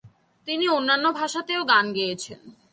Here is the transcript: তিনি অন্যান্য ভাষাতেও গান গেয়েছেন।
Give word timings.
তিনি 0.47 0.65
অন্যান্য 0.67 1.05
ভাষাতেও 1.11 1.61
গান 1.63 1.85
গেয়েছেন। 1.93 2.39